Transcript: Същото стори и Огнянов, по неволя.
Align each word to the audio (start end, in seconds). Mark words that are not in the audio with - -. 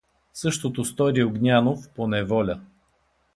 Същото 0.33 0.85
стори 0.85 1.19
и 1.19 1.23
Огнянов, 1.23 1.89
по 1.95 2.07
неволя. 2.07 2.59